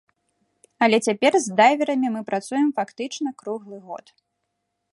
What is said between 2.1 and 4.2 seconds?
мы працуем фактычна круглы год.